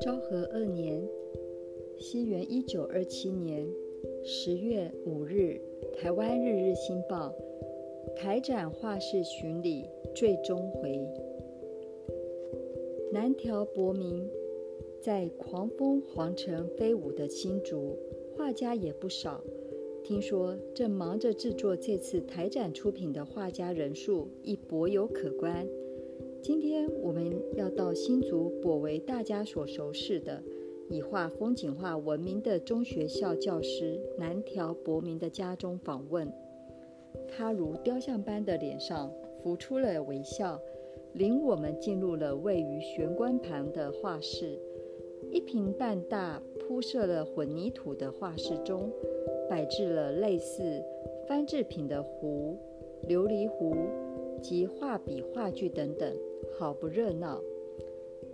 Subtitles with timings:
[0.00, 1.02] 昭和二年，
[1.98, 3.66] 西元一九二七年
[4.22, 5.58] 十月五日，
[5.96, 7.34] 《台湾日日新报》
[8.14, 10.98] 台展画室巡礼最终回，
[13.12, 14.28] 南条博明
[15.00, 17.96] 在狂风皇城飞舞的新竹，
[18.36, 19.42] 画家也不少。
[20.04, 25.66] 听说正忙着制作这次台展出品的画家人数亦颇有可观。
[26.42, 30.42] 今天我们要到新竹颇为大家所熟识的
[30.90, 36.30] 以画风景画闻名的中学校教师南条博明的家中访问。
[37.26, 39.10] 他如雕像般的脸上
[39.42, 40.60] 浮出了微笑，
[41.14, 44.60] 领我们进入了位于玄关旁的画室。
[45.30, 48.92] 一平半大铺设了混凝土的画室中。
[49.54, 50.82] 摆置了类似
[51.28, 52.58] 翻制品的壶、
[53.08, 53.72] 琉璃壶
[54.42, 56.12] 及画笔、画具等等，
[56.58, 57.40] 好不热闹。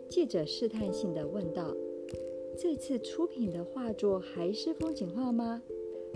[0.08, 1.76] 记者试探性地问道
[2.56, 5.62] ：“这次出品的画作还是风景画吗？”“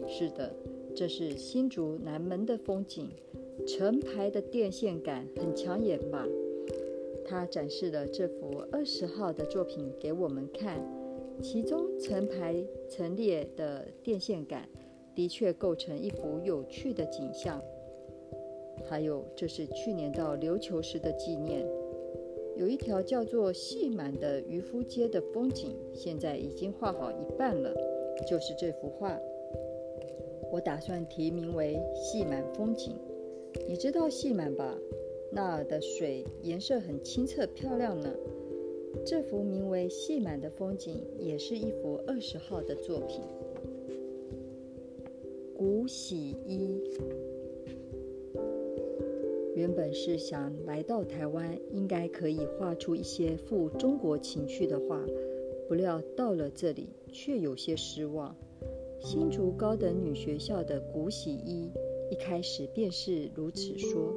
[0.08, 0.50] 是的，
[0.96, 3.10] 这是新竹南门的风景，
[3.66, 6.26] 成排的电线杆很抢眼吧？”
[7.28, 10.80] 他展示了这幅二十号的作品给我们看，
[11.42, 14.66] 其中成排陈列的电线杆。
[15.14, 17.62] 的确构成一幅有趣的景象。
[18.84, 21.66] 还有，这是去年到琉球时的纪念。
[22.56, 27.74] 有一条叫做细满的渔夫街的风景，现在已经画好一半了，
[28.28, 29.18] 就是这幅画。
[30.52, 32.96] 我打算题名为“细满风景”。
[33.66, 34.76] 你知道细满吧？
[35.32, 38.08] 那儿的水颜色很清澈漂亮呢。
[39.04, 43.20] 这幅名为“细满”的风景，也是一幅二十号的作品。
[45.56, 46.82] 古喜一
[49.54, 55.00] 原本是想来到台湾，应该可以画出一些富中国情趣的画，
[55.68, 58.34] 不料到了这里却有些失望。
[58.98, 61.70] 新竹高等女学校的古喜一
[62.10, 64.12] 一开始便是如此说。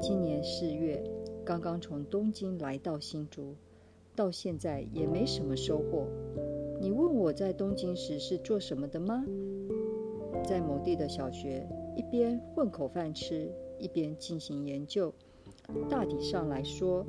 [0.00, 1.02] 今年四月，
[1.44, 3.54] 刚刚从东京来到新竹，
[4.14, 6.06] 到现在也没什么收获。
[6.80, 9.24] 你问我在东京时是做什么的吗？
[10.48, 15.12] 在某地的小学，一边混口饭吃，一边进行研究。
[15.90, 17.04] 大体上来说，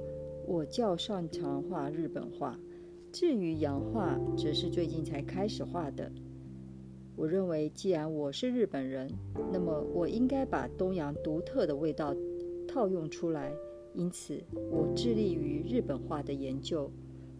[0.45, 2.59] 我较擅长画日本画，
[3.13, 6.11] 至于洋画，则是最近才开始画的。
[7.15, 9.09] 我认为，既然我是日本人，
[9.53, 12.13] 那么我应该把东洋独特的味道
[12.67, 13.53] 套用出来。
[13.93, 16.91] 因此，我致力于日本画的研究。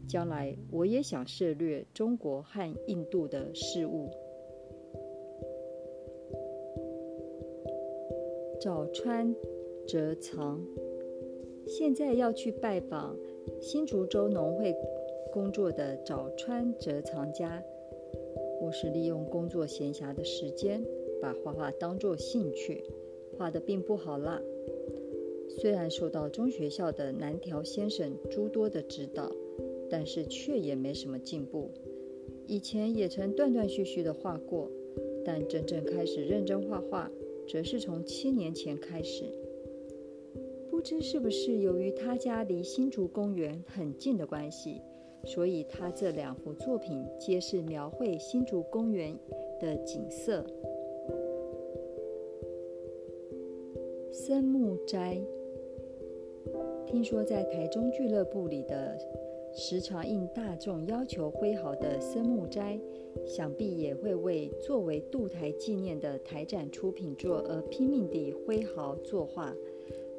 [0.08, 4.10] 将来，我也想涉猎中国和印度的事物。
[8.62, 9.34] 早川
[9.88, 10.60] 哲藏，
[11.66, 13.16] 现在要去拜访
[13.62, 14.76] 新竹州农会
[15.32, 17.64] 工作的早川哲藏家。
[18.60, 20.86] 我是利用工作闲暇的时间，
[21.22, 22.84] 把画画当作兴趣，
[23.38, 24.42] 画的并不好啦。
[25.48, 29.32] 虽然受到中学校的南条先生诸多的指导，
[29.90, 31.72] 但是却也没什么进步。
[32.46, 34.70] 以前也曾断断续续的画过，
[35.24, 37.10] 但真正开始认真画画。
[37.50, 39.24] 则是从七年前开始，
[40.70, 44.80] 不知是不是由于他家离新竹公园很近的关系，
[45.26, 49.18] 所以他这两幅作品皆是描绘新竹公园
[49.60, 50.46] 的景色。
[54.12, 55.20] 森木斋，
[56.86, 58.96] 听说在台中俱乐部里的。
[59.54, 62.80] 时常应大众要求挥毫的森木斋，
[63.26, 69.54] 想必也会为作为渡台纪念的台展出品作而拼命地挥毫作画。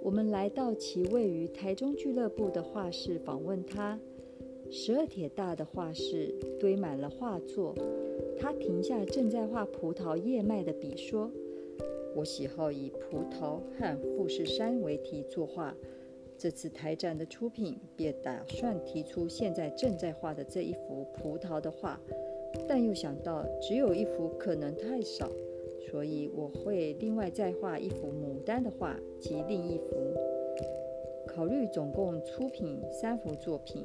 [0.02, 3.98] 我们来到其位于台中俱乐部的画室访问他。
[4.70, 7.74] 十二铁大的画室堆满了画作。
[8.38, 11.30] 他停下正在画葡萄叶脉的笔，说
[12.14, 15.74] ：“我喜好以葡萄和富士山为题作画。”
[16.40, 22.00] 这次台展的出品，便打算提出现在正在画的这一幅葡萄的画，
[22.66, 25.28] 但又想到只有一幅可能太少，
[25.90, 30.16] 所以我会另外再画一幅牡丹的画及另一幅，
[31.26, 33.84] 考虑总共出品三幅作品。